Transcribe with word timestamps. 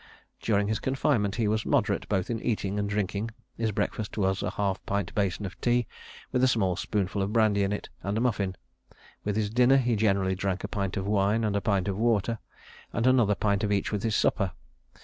During 0.41 0.67
his 0.67 0.79
confinement 0.79 1.35
he 1.35 1.47
was 1.47 1.63
moderate 1.63 2.09
both 2.09 2.31
in 2.31 2.41
eating 2.41 2.79
and 2.79 2.89
drinking; 2.89 3.29
his 3.55 3.71
breakfast 3.71 4.17
was 4.17 4.41
a 4.41 4.49
half 4.49 4.83
pint 4.87 5.13
basin 5.13 5.45
of 5.45 5.61
tea, 5.61 5.85
with 6.31 6.43
a 6.43 6.47
small 6.47 6.75
spoonful 6.75 7.21
of 7.21 7.31
brandy 7.31 7.61
in 7.61 7.71
it, 7.71 7.87
and 8.01 8.17
a 8.17 8.21
muffin; 8.21 8.57
with 9.23 9.35
his 9.35 9.51
dinner 9.51 9.77
he 9.77 9.95
generally 9.95 10.33
drank 10.33 10.63
a 10.63 10.67
pint 10.67 10.97
of 10.97 11.05
wine 11.05 11.43
and 11.43 11.55
a 11.55 11.61
pint 11.61 11.87
of 11.87 11.99
water, 11.99 12.39
and 12.91 13.05
another 13.05 13.35
pint 13.35 13.63
of 13.63 13.71
each 13.71 13.91
with 13.91 14.01
his 14.01 14.15
supper. 14.15 14.53